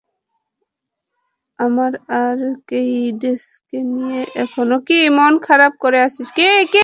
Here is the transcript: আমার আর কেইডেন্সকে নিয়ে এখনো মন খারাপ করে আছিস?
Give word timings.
আমার 1.59 1.91
আর 2.21 2.37
কেইডেন্সকে 2.67 3.79
নিয়ে 3.93 4.19
এখনো 4.43 4.75
মন 5.17 5.33
খারাপ 5.47 5.73
করে 5.83 5.97
আছিস? 6.01 6.27